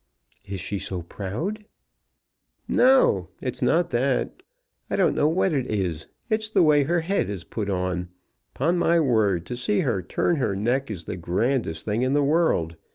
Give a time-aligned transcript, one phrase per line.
[0.47, 1.65] "Is she so proud?"
[2.67, 4.41] "No; it's not that.
[4.89, 6.07] I don't know what it is.
[6.27, 8.09] It's the way her head is put on.
[8.55, 12.23] Upon my word, to see her turn her neck is the grandest thing in the
[12.23, 12.77] world.